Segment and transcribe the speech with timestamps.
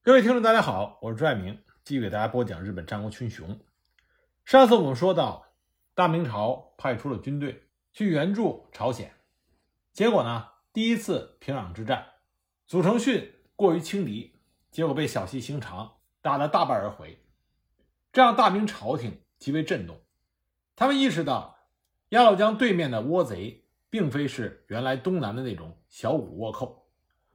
[0.00, 3.60] 各位听众，大家好，我是朱爱明，继续给大家播讲日本战国群雄。
[4.44, 5.52] 上次我们说到，
[5.94, 9.12] 大明朝派出了军队去援助朝鲜，
[9.92, 12.06] 结果呢，第一次平壤之战，
[12.66, 14.36] 祖承训过于轻敌，
[14.70, 17.22] 结果被小西行长打得大败而回，
[18.10, 20.00] 这让大明朝廷极为震动。
[20.74, 21.58] 他们意识到，
[22.10, 26.88] 鸭绿江对面的倭贼并非是原来东南的那种小股倭寇，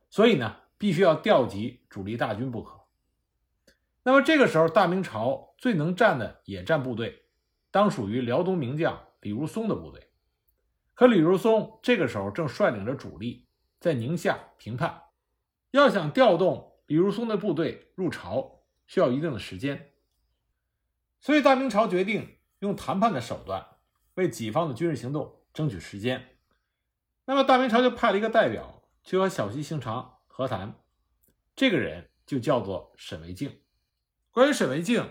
[0.10, 0.56] 所以呢。
[0.84, 2.82] 必须要调集主力大军不可。
[4.04, 7.24] 那么这个时候，大明朝最能战的野战部队，
[7.72, 10.10] 当属于辽东名将李如松的部队。
[10.94, 13.48] 可李如松这个时候正率领着主力
[13.80, 15.04] 在宁夏平叛，
[15.72, 19.94] 要想调动李如松的部队入朝，需要一定的时间。
[21.22, 23.66] 所以大明朝决定用谈判的手段，
[24.16, 26.36] 为己方的军事行动争取时间。
[27.24, 30.13] 那么大明朝就派了一个代表去和小西行长。
[30.36, 30.74] 和谈，
[31.56, 33.62] 这个人就叫做沈惟敬。
[34.32, 35.08] 关于沈惟敬，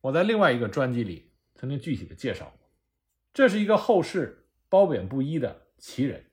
[0.00, 2.68] 我在另外一个专辑里曾经具体的介绍过。
[3.32, 6.28] 这是一个后世褒贬不一的奇人，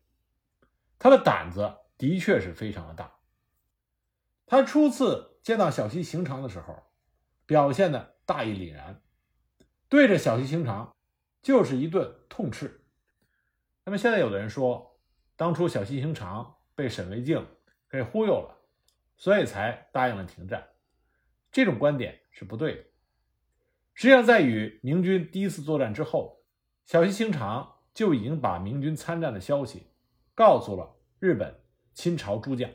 [0.98, 3.14] 他的胆子的确是非常的大。
[4.48, 6.82] 他初次见到小西行长的时候，
[7.46, 9.04] 表现的大义凛然，
[9.88, 10.96] 对着小西行长
[11.44, 12.84] 就是一顿痛斥。
[13.86, 15.00] 那么现在有的人说，
[15.36, 17.46] 当初小西行长被沈惟敬。
[17.92, 18.58] 给忽悠了，
[19.18, 20.66] 所以才答应了停战。
[21.52, 22.84] 这种观点是不对的。
[23.94, 26.42] 实际上，在与明军第一次作战之后，
[26.86, 29.88] 小西行长就已经把明军参战的消息
[30.34, 31.62] 告诉了日本
[31.94, 32.72] 亲朝诸将。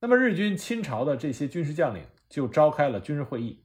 [0.00, 3.64] 那么，日军亲朝的这些军事将领就召开了军事会议。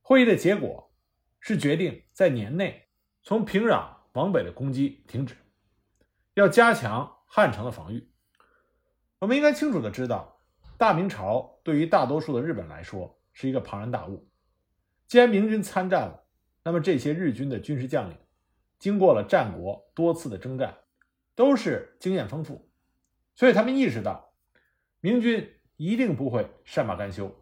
[0.00, 0.92] 会议的结果
[1.40, 2.88] 是决定在年内
[3.22, 5.36] 从平壤往北的攻击停止，
[6.34, 8.13] 要加强汉城的防御。
[9.20, 10.40] 我们应该清楚的知道，
[10.76, 14.28] 大明朝对于大多数的日本来说是一个庞然大物。
[15.06, 16.24] 既然明军参战了，
[16.62, 18.18] 那么这些日军的军事将领
[18.78, 20.76] 经过了战国多次的征战，
[21.34, 22.68] 都是经验丰富，
[23.34, 24.34] 所以他们意识到
[25.00, 27.34] 明军一定不会善罢甘休，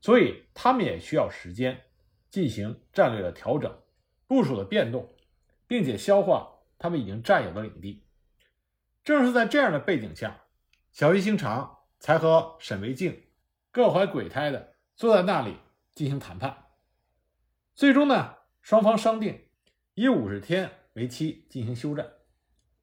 [0.00, 1.80] 所以他们也需要时间
[2.30, 3.74] 进行战略的调整、
[4.26, 5.14] 部署的变动，
[5.66, 8.04] 并且消化他们已经占有的领地。
[9.04, 10.42] 正是在这样的背景下。
[10.96, 13.22] 小西行长才和沈惟敬
[13.70, 15.54] 各怀鬼胎的坐在那里
[15.92, 16.56] 进行谈判。
[17.74, 19.38] 最终呢，双方商定
[19.92, 22.10] 以五十天为期进行休战，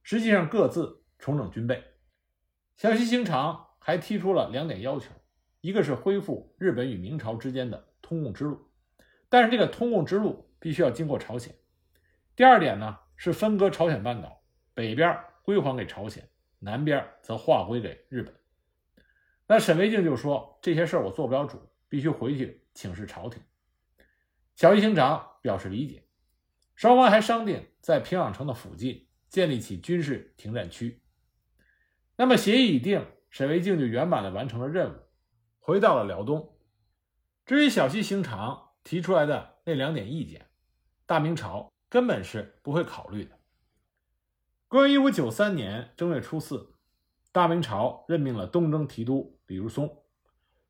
[0.03, 1.83] 实际上各自重整军备。
[2.75, 5.09] 小西行长还提出了两点要求：
[5.61, 8.69] 一个是恢复日本与明朝之间的通贡之路，
[9.27, 11.51] 但是这个通贡之路必须要经过朝鲜；
[12.35, 14.43] 第二点呢是分割朝鲜半岛，
[14.75, 16.29] 北边归还给朝鲜。
[16.63, 18.33] 南边则划归给日本。
[19.45, 23.41] 那沈维敬就说：“这些事儿我做不了主，必须回去请示朝廷。”
[24.55, 26.07] 小西行长表示理解。
[26.75, 31.01] 双方还商定在平壤城的附近建立起军事停战区。
[32.15, 34.97] 那么协议已定，沈维敬就圆满地完成了任务，
[35.59, 36.57] 回到了辽东。
[37.45, 40.47] 至于小西行长提出来的那两点意见，
[41.05, 43.37] 大明朝根本是不会考虑的。
[44.73, 46.73] 公元一五九三年正月初四，
[47.31, 50.03] 大明朝任命了东征提督李如松，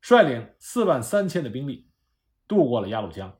[0.02, 1.90] 率领四万三千的兵力
[2.46, 3.34] 渡过了鸭绿江。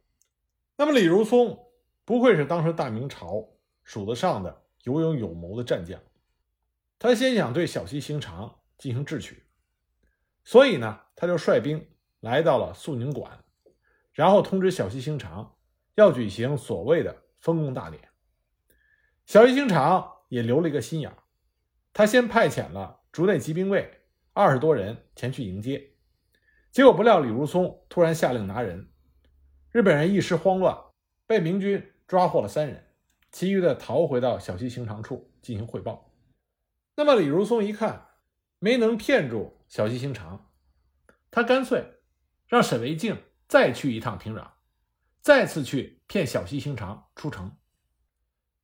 [0.78, 1.66] 那么，李如松
[2.06, 3.46] 不愧是当时大明朝
[3.82, 6.00] 数得上的有勇有谋的战将。
[6.98, 9.44] 他先想对小西行长进行智取，
[10.44, 11.86] 所以呢，他就率兵
[12.20, 13.44] 来到了肃宁馆，
[14.14, 15.56] 然后通知小西行长
[15.94, 18.08] 要举行所谓的封贡大典。
[19.26, 20.13] 小西行长。
[20.28, 21.12] 也留了一个心眼
[21.92, 24.02] 他先派遣了竹内骑兵卫
[24.32, 25.92] 二十多人前去迎接，
[26.72, 28.90] 结果不料李如松突然下令拿人，
[29.70, 30.76] 日本人一时慌乱，
[31.24, 32.84] 被明军抓获了三人，
[33.30, 36.10] 其余的逃回到小西行长处进行汇报。
[36.96, 38.08] 那么李如松一看
[38.58, 40.50] 没能骗住小西行长，
[41.30, 42.00] 他干脆
[42.48, 44.50] 让沈维敬再去一趟平壤，
[45.20, 47.56] 再次去骗小西行长出城。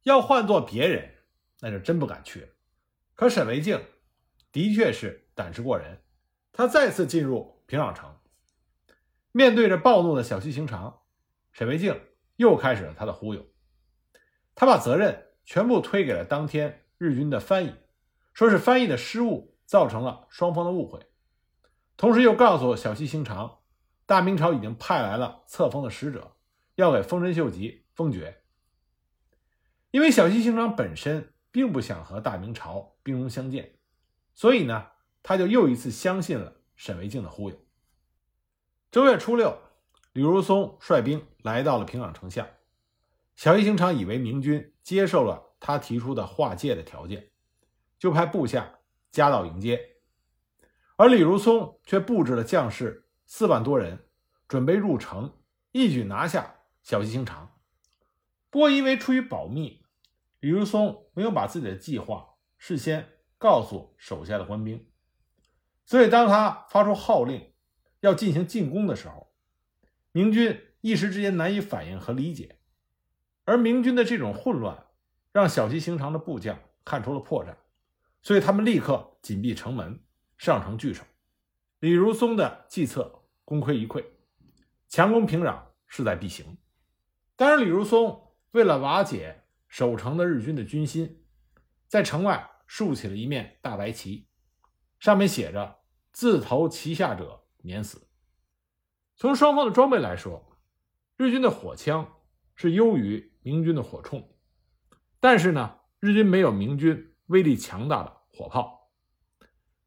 [0.03, 1.15] 要换做别人。
[1.61, 2.49] 那就真不敢去了。
[3.15, 3.83] 可沈维敬
[4.51, 6.03] 的确是胆识过人，
[6.53, 8.19] 他再次进入平壤城，
[9.31, 11.03] 面对着暴怒的小西行长，
[11.53, 12.01] 沈维敬
[12.37, 13.47] 又开始了他的忽悠。
[14.55, 17.75] 他把责任全部推给了当天日军的翻译，
[18.33, 21.07] 说是翻译的失误造成了双方的误会，
[21.97, 23.59] 同时又告诉小西行长，
[24.07, 26.37] 大明朝已经派来了册封的使者，
[26.75, 28.43] 要给丰臣秀吉封爵。
[29.91, 31.35] 因为小西行长本身。
[31.51, 33.79] 并不想和大明朝兵戎相见，
[34.35, 34.87] 所以呢，
[35.23, 37.57] 他就又一次相信了沈惟敬的忽悠。
[38.91, 39.59] 正月初六，
[40.13, 42.49] 李如松率兵来到了平壤城下。
[43.37, 47.31] 小西行长以为明军接受了他提出的划界的条件，
[47.99, 48.81] 就派部下
[49.11, 49.97] 夹道迎接，
[50.97, 54.07] 而李如松却布置了将士四万多人，
[54.47, 55.39] 准备入城，
[55.73, 57.57] 一举拿下小西行长。
[58.51, 59.80] 不过，因为出于保密，
[60.41, 63.09] 李如松没有把自己的计划事先
[63.39, 64.91] 告诉手下的官兵，
[65.85, 67.53] 所以当他发出号令
[68.01, 69.33] 要进行进攻的时候，
[70.13, 72.59] 明军一时之间难以反应和理解。
[73.45, 74.87] 而明军的这种混乱，
[75.33, 77.55] 让小西行长的部将看出了破绽，
[78.23, 80.01] 所以他们立刻紧闭城门，
[80.39, 81.03] 上城拒守。
[81.81, 84.05] 李如松的计策功亏一篑，
[84.89, 86.57] 强攻平壤势在必行。
[87.37, 89.40] 当然，李如松为了瓦解
[89.71, 91.25] 守城的日军的军心，
[91.89, 94.29] 在城外竖起了一面大白旗，
[94.99, 95.79] 上面写着
[96.13, 98.07] “自投旗下者免死”。
[99.17, 100.59] 从双方的装备来说，
[101.17, 102.17] 日军的火枪
[102.55, 103.31] 是优于。
[103.43, 104.23] 明军的火铳，
[105.19, 108.93] 但是呢，日军没有明军威力强大的火炮。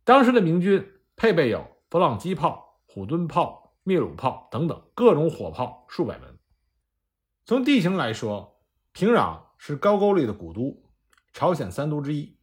[0.03, 0.83] 当时的明军
[1.15, 6.39] 配备有佛朗机炮、虎蹲炮、灭鲁炮等等各种火炮数百门。
[7.45, 8.59] 从地形来说，
[8.91, 10.83] 平壤是高句丽的古都，
[11.31, 12.37] 朝鲜三都之一，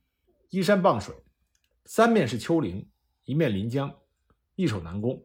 [0.48, 1.14] 依山傍水，
[1.84, 2.90] 三面是丘陵，
[3.24, 3.94] 一面临江，
[4.54, 5.22] 易守难攻。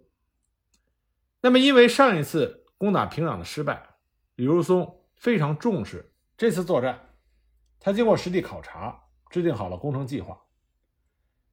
[1.40, 3.96] 那么，因为上一次攻打平壤的失败，
[4.36, 5.02] 李如松。
[5.16, 7.00] 非常重视这次作战，
[7.80, 10.38] 他经过实地考察，制定好了攻城计划。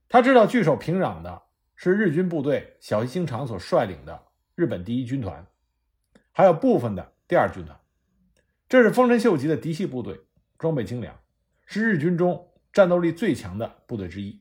[0.08, 1.40] 他知道据守平壤的
[1.76, 4.20] 是日军部队小西行长所率领的
[4.56, 5.46] 日本第一军团，
[6.32, 7.80] 还有部分的第二军团，
[8.68, 10.20] 这是丰臣秀吉的嫡系部队，
[10.62, 11.18] 装备精良，
[11.66, 14.40] 是日军中战斗力最强的部队之一。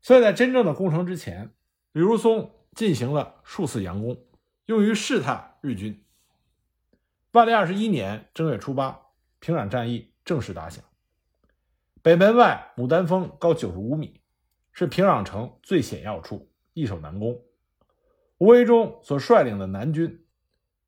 [0.00, 1.50] 所以在真正的攻城之前，
[1.90, 4.24] 李如松进行了数次佯攻，
[4.66, 6.04] 用于试探日军。
[7.32, 9.00] 万历二十一年正月初八，
[9.40, 10.84] 平壤战役正式打响。
[12.02, 14.20] 北门外牡丹峰高九十五米，
[14.70, 17.42] 是平壤城最险要处，易守难攻。
[18.38, 20.24] 吴维忠所率领的南军，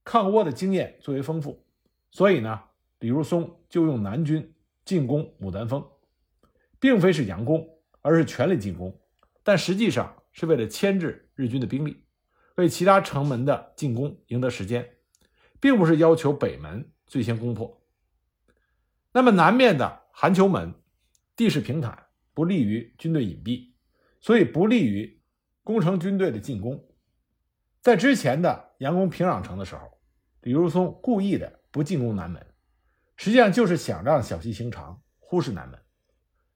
[0.04, 1.66] 抗倭的经验最为丰富，
[2.12, 2.62] 所以呢，
[3.00, 4.54] 李如松就用南军
[4.84, 5.84] 进攻牡丹峰，
[6.78, 7.66] 并非是佯攻，
[8.02, 9.00] 而是全力进攻，
[9.42, 12.04] 但实际上是为了牵制日军的兵力，
[12.56, 14.88] 为其他城门的进攻赢得时间。
[15.62, 17.80] 并不是要求北门最先攻破。
[19.12, 20.74] 那么南面的韩丘门
[21.36, 23.70] 地势平坦，不利于军队隐蔽，
[24.20, 25.22] 所以不利于
[25.62, 26.84] 攻城军队的进攻。
[27.80, 29.88] 在之前的佯攻平壤城的时候，
[30.40, 32.44] 李如松故意的不进攻南门，
[33.22, 35.78] 实际上就是想让小西行长忽视南门。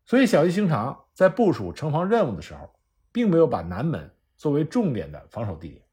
[0.04, 2.74] 所以小西行长在部署城防任务的时候，
[3.12, 5.84] 并没有把南门作为重点的防守地点。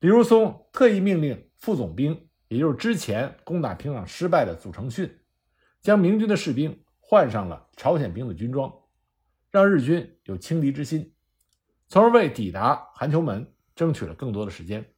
[0.00, 5.20] 李如松特意命令副总兵，也就是之前攻打平壤失败的祖承训，
[5.82, 8.72] 将明军的士兵换上了朝鲜兵的军装，
[9.50, 11.12] 让日军有轻敌之心，
[11.88, 14.94] 从而为抵达韩球门争取了更多的时间。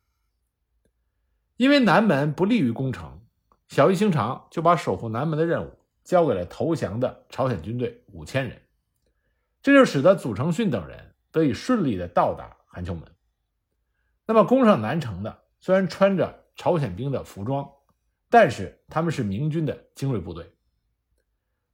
[1.57, 3.21] 因为南门不利于攻城，
[3.69, 5.71] 小西行长就把守护南门的任务
[6.05, 8.61] 交给了投降的朝鲜军队五千人，
[9.63, 13.03] 这就使得祖承训等人得以顺利的到达韩丘门。
[14.27, 17.69] 那么攻上南城的虽然穿着朝鲜兵的服装，
[18.29, 20.51] 但是他们是明军的精锐部队。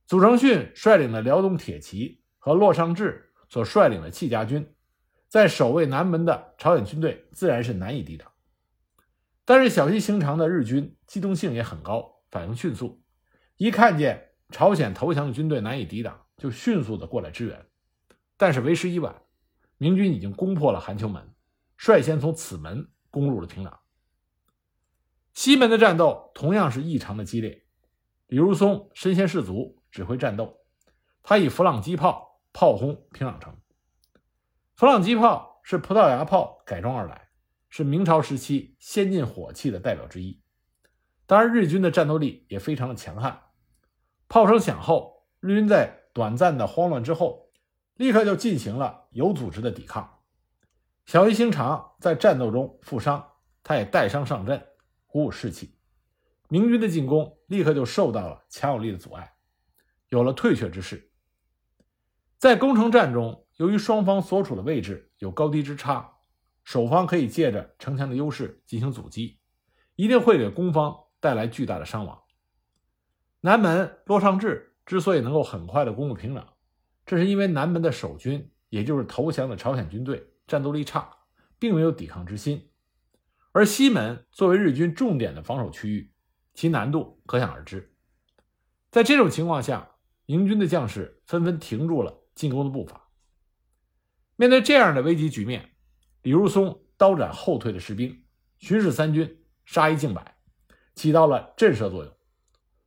[0.07, 4.75] 祖承训率领的辽东铁骑和骆尚志所率领的戚家军，
[5.29, 8.30] 在守卫南门的朝鲜军队自然是难以抵挡。
[9.51, 13.03] 但是小西行长的日军机动性也很高，反应迅速，
[13.57, 17.67] 一看见朝鲜投降的军队难以抵挡，就迅速的过来支援。
[18.37, 19.23] 但是为时已晚，
[19.77, 21.35] 明军已经攻破了韩丘门。
[21.77, 23.79] 率先从此门攻入了平壤。
[25.35, 27.65] 西门的战斗同样是异常的激烈。
[28.29, 30.61] 李如松身先士卒，指挥战斗。
[31.25, 33.57] 他以弗朗机炮炮轰平壤城。
[34.77, 37.30] 弗朗机炮是葡萄牙炮改装而来，
[37.71, 40.43] 是明朝时期先进火器的代表之一。
[41.25, 43.41] 当然，日军的战斗力也非常的强悍。
[44.29, 47.51] 炮声响后，日军在短暂的慌乱之后，
[47.95, 50.19] 立刻就进行了有组织的抵抗。
[51.07, 53.25] 小西行长在战斗中负伤，
[53.63, 54.67] 他也带伤上阵，
[55.07, 55.77] 鼓舞士气。
[56.49, 59.33] 明军的进攻立刻就受到了强有力的阻碍，
[60.09, 61.13] 有了退却之势。
[62.39, 66.20] 在攻城战中，由于双方所处的位置有高低之差，
[66.71, 69.41] 守方可以借着城墙的优势进行阻击，
[69.97, 72.23] 一定会给攻方带来巨大的伤亡。
[73.41, 76.45] 南门骆尚志之所以能够很快的攻入平壤，
[77.05, 80.25] 这是因为南门的守军，也就是投降的朝鲜军队。
[80.47, 81.11] 战斗力差，
[81.59, 82.71] 并没有抵抗之心，
[83.51, 86.13] 而西门作为日军重点的防守区域，
[86.55, 87.93] 其难度可想而知。
[88.93, 93.09] 在这种情况下，明军的将士纷纷停住了进攻的步伐。
[94.37, 95.70] 面对这样的危急局面，
[96.23, 98.25] 李如松刀斩后退的士兵，
[98.59, 100.37] 巡视三军，杀一儆百，
[100.95, 102.17] 起到了震慑作用。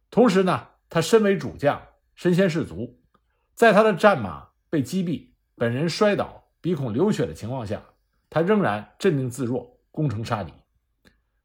[0.09, 1.81] 同时呢，他身为主将，
[2.15, 2.99] 身先士卒，
[3.53, 7.83] 在他的战马被击毙，本人摔倒，鼻孔流血的情况下，
[8.29, 9.73] 他仍然镇定自若。
[9.95, 10.51] 攻城杀敌，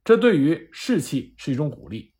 [0.02, 2.14] 这对于士气是一种鼓励。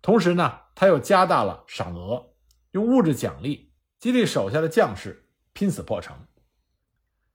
[0.00, 2.32] 同时呢，他又加大了赏额，
[2.70, 6.16] 用物质奖励激励手下的将士拼死破城。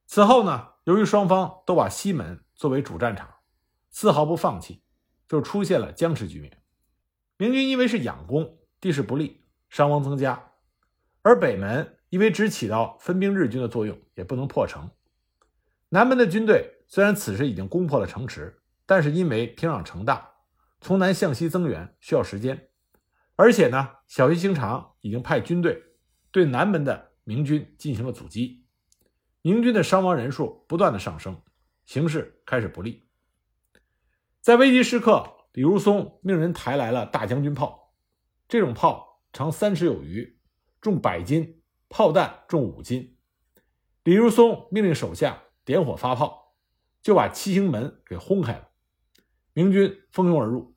[0.08, 3.29] 此后呢，由于双方都把西门作为主战场，
[3.89, 4.83] 丝毫不放弃，
[5.27, 6.61] 就出现了僵持局面。
[7.37, 10.35] 明军因为是仰攻，地势不利，伤亡增加；
[11.21, 14.89] 而北门因为只起到分兵日军的作用，也不能破城。
[15.89, 16.71] 南门的军队。
[16.85, 20.29] 虽然此时已经攻破了城池，但是因为平壤城大，
[20.79, 22.69] 从南向西增援需要时间，
[23.35, 25.81] 而且呢，小西行长已经派军队
[26.29, 28.62] 对南门的明军进行了阻击，
[29.43, 31.39] 明军的伤亡人数不断的上升，
[31.85, 33.03] 形势开始不利。
[34.41, 37.93] 在危急时刻，李如松命人抬来了大将军炮，
[38.47, 40.39] 这种炮长三尺有余，
[40.81, 43.15] 重百斤，炮弹重五斤。
[44.03, 46.41] 李如松命令手下点火发炮。
[47.01, 48.69] 就把七星门给轰开了，
[49.51, 50.73] 明军蜂拥而入，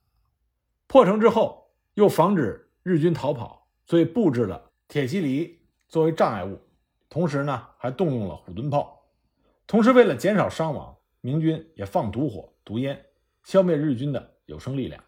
[0.89, 6.61] 破城之后，又防止日军逃跑，所以布置了铁蒺藜作为障碍物，
[7.09, 9.07] 同时呢，还动用了虎蹲炮，
[9.67, 13.07] 同时为了减少伤亡，明军也放毒火、毒烟，
[13.45, 15.03] 消灭日军的有生力量。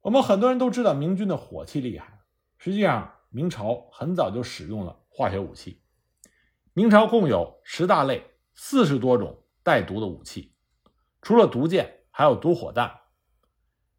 [0.00, 2.20] 我们很多人都知道明军的火器厉害，
[2.58, 5.82] 实际上明朝很早就使用了化学武器，
[6.72, 9.36] 明朝共有十大类、四十多种。
[9.62, 10.54] 带毒的武器，
[11.20, 13.02] 除了毒箭，还有毒火弹。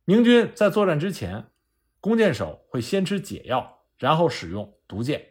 [0.05, 1.51] 明军在作战之前，
[1.99, 5.30] 弓箭手会先吃解药，然后使用毒箭。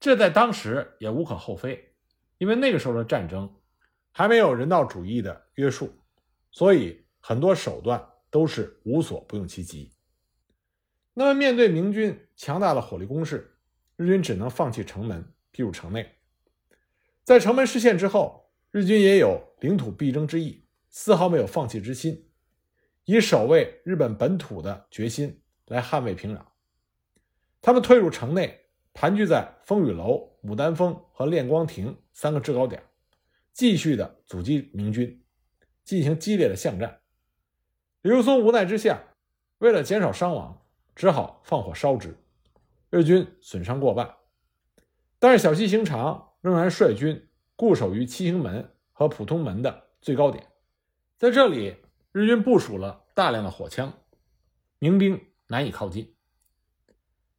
[0.00, 1.92] 这在当时也无可厚非，
[2.38, 3.52] 因为那个时候的战争
[4.12, 5.92] 还没有人道主义的约束，
[6.50, 9.92] 所以很多手段都是无所不用其极。
[11.14, 13.58] 那么，面对明军强大的火力攻势，
[13.96, 16.16] 日军只能放弃城门，逼入城内。
[17.24, 18.44] 在城门失陷之后。
[18.72, 22.28] 日军也有领土必争之意，丝毫没有放弃之心，
[23.06, 26.42] 以守卫日本本土的决心来捍卫平壤。
[27.62, 28.65] 他们退入城内，
[28.96, 32.82] 盘踞在风雨楼、牡丹峰和练光亭三个制高点，
[33.52, 35.22] 继续的阻击明军，
[35.84, 36.98] 进行激烈的巷战。
[38.00, 38.98] 李如松无奈之下，
[39.58, 40.62] 为了减少伤亡，
[40.94, 42.16] 只好放火烧之。
[42.88, 44.14] 日军损伤过半，
[45.18, 47.22] 但是小西行长仍然率军。
[47.54, 50.46] 固守于七星门和普通门的最高点，
[51.16, 51.76] 在这里，
[52.12, 53.92] 日军部署了大量的火枪，
[54.78, 56.14] 民兵难以靠近。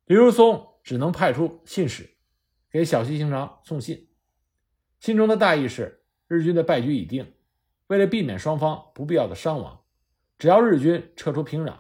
[0.06, 2.10] 李如松只能派出信使
[2.72, 4.08] 给小西行长送信，
[5.02, 7.34] 信中的大意是：日军的败局已定，
[7.88, 9.84] 为了避免双方不必要的伤亡，
[10.38, 11.76] 只要日军撤出平壤，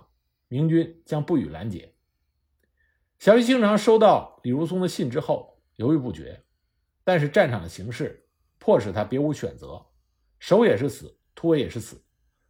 [0.49, 1.93] 明军将不予拦截。
[3.17, 6.43] 小西行长收到李如松的信之后，犹豫不决，
[7.05, 8.25] 但是战场的形势。
[8.59, 9.85] 迫使他别无选择，
[10.37, 12.03] 守也是死，突围也是死，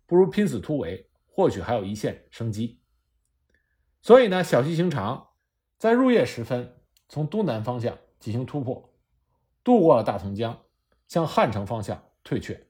[0.08, 2.80] 不如拼死突围，或许还有一线生机。
[4.02, 5.27] 所以呢，小西行长
[5.78, 6.76] 在入夜时分
[7.08, 8.94] 从东南方向进行突破，
[9.64, 10.60] 渡过了大同江，
[11.08, 12.68] 向汉城方向退却。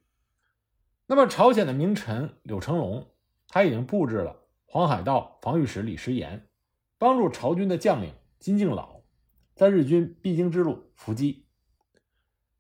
[1.06, 3.08] 那么，朝鲜的名臣柳成龙，
[3.48, 6.50] 他已经布置了黄海道防御使李时岩，
[6.98, 9.02] 帮助朝军的将领金敬老
[9.56, 11.48] 在日军必经之路伏击。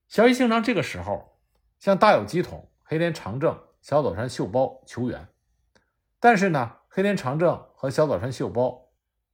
[0.07, 1.37] 小西行长这个时候
[1.77, 5.27] 向大有基统、黑田长政、小早川秀包求援，
[6.21, 8.86] 但是呢，黑田长政和小早川秀包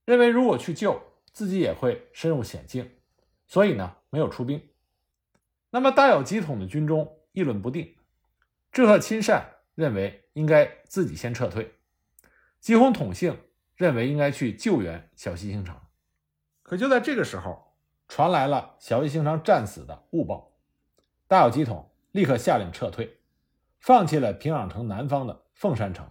[0.06, 2.92] 认为如果去救自己也会深入险境，
[3.48, 4.70] 所以呢没有出兵。
[5.70, 7.96] 那么大有基统的军中议论不定，
[8.72, 11.74] 志贺亲善认为应该自己先撤退，
[12.60, 13.38] 吉弘统幸
[13.76, 15.88] 认为应该去救援小西行长。
[16.62, 17.76] 可就在这个时候，
[18.08, 20.54] 传来了小西行长战死的误报。
[21.28, 23.20] 大有基统立刻下令撤退，
[23.80, 26.10] 放弃了平壤城南方的凤山城。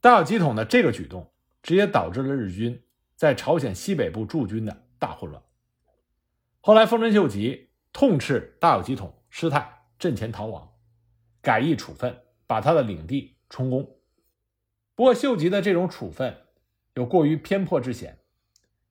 [0.00, 2.82] 大有基统的这个举动，直接导致了日军
[3.14, 5.42] 在朝鲜西北部驻军的大混乱。
[6.60, 10.72] 后来，丰臣秀吉痛斥大有基统失态，阵前逃亡，
[11.40, 13.84] 改易处分，把他的领地充公。
[14.94, 16.36] 不过，秀吉的这种处分
[16.94, 18.18] 有过于偏颇之嫌，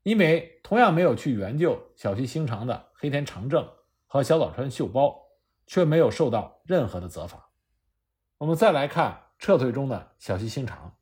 [0.04, 3.70] 因为同样没有去援救小西行长的黑田长政。
[4.10, 5.14] 和小早川秀包
[5.66, 7.50] 却没有受到任何的责罚。
[8.38, 10.97] 我们再来看撤退中的小西行长。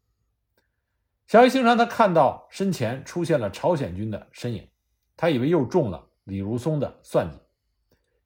[1.27, 4.69] 小西行长他看到身前出现了朝鲜军的身影，
[5.17, 7.39] 他以为又中了李如松的算计，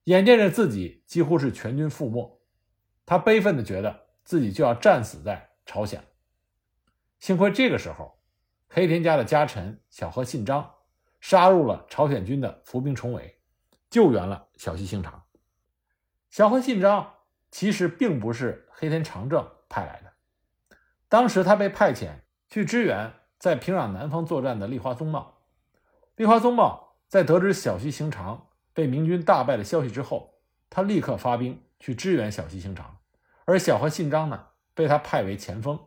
[0.04, 2.42] 眼见着自己几乎是全军覆没，
[3.06, 6.04] 他悲愤的觉得自己就要战死在朝鲜。
[7.20, 8.20] 幸亏这个时候，
[8.68, 10.70] 黑田家的家臣小河信章
[11.22, 13.40] 杀入了朝鲜军的伏兵重围，
[13.90, 15.24] 救援了小西行长。
[16.30, 17.14] 小河信章
[17.50, 20.14] 其实并不是黑田长政派来的，
[21.08, 22.10] 当时他被派遣。
[22.50, 25.44] 去支援在平壤南方作战的立花宗茂。
[26.16, 32.98] 立花宗茂在得知小西行长被明军大败的消息之后，他立刻发兵去支援小西行长，
[33.46, 35.80] 而小河信章呢，被他派为前锋。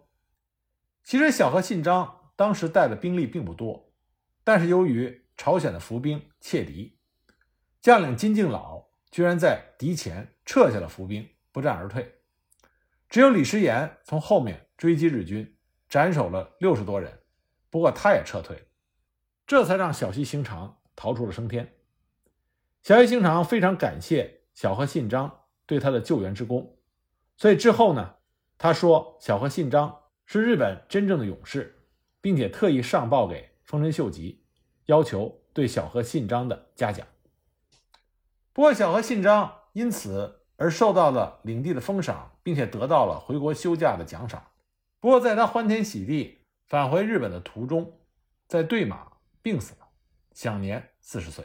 [1.04, 3.92] 其实小河信章当时带的兵力并不多，
[4.44, 6.98] 但是由于朝鲜的伏兵怯敌，
[7.80, 12.20] 将领金敬老居然在敌前撤下了伏兵，不战而退，
[13.08, 15.51] 只有李师延从后面追击日军。
[15.92, 17.20] 斩首了六十多人，
[17.68, 18.66] 不过他也撤退，
[19.46, 21.74] 这才让小西行长逃出了升天。
[22.82, 26.78] 小西行长非常感谢小河信章对他的救援之功，
[27.36, 28.14] 所以之后呢，
[28.56, 31.84] 他说小河信章是日本真正的勇士，
[32.22, 34.42] 并且特意上报给丰臣秀吉，
[34.86, 37.06] 要求对小河信章的嘉奖。
[38.54, 44.42] 不过小河信章因此而受到了领地的封赏，并且得到了回国休假的奖赏。
[45.02, 47.98] 不过，在他欢天喜地返回日本的途中，
[48.46, 49.88] 在对马病死了，
[50.32, 51.44] 享年四十岁。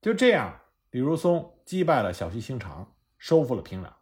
[0.00, 0.60] 就这样，
[0.92, 3.92] 李如松击败了小西行长，收复了平壤。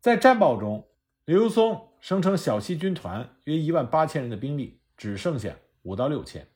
[0.00, 0.88] 在战报中，
[1.24, 6.46] 李如松声称小西军团约一万八千人的兵力只剩下五到六千，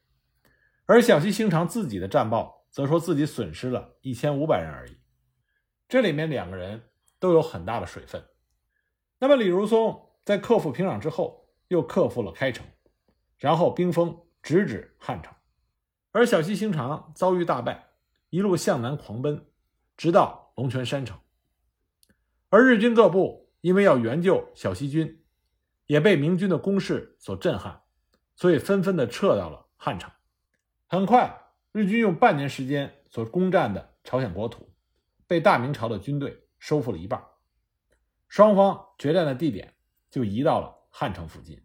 [0.86, 4.96] 而小西行长自己的战报则说自己损失了一千五百人而已。
[5.88, 6.80] 这里面两个人
[7.18, 8.24] 都有很大的水分。
[9.18, 10.04] 那么，李如松。
[10.28, 12.66] 在克服平壤之后，又克服了开城，
[13.38, 15.32] 然后兵锋直指汉城，
[16.12, 17.92] 而小西行长遭遇大败，
[18.28, 19.46] 一路向南狂奔，
[19.96, 21.18] 直到龙泉山城。
[22.50, 25.24] 而日军各部因为要援救小西军，
[25.86, 27.80] 也被明军的攻势所震撼，
[28.36, 30.10] 所以纷纷的撤到了汉城。
[30.88, 31.40] 很快，
[31.72, 34.70] 日军用半年时间所攻占的朝鲜国土，
[35.26, 37.24] 被大明朝的军队收复了一半。
[38.28, 39.72] 双方决战的地点。
[40.10, 41.60] 就移到了汉城附近。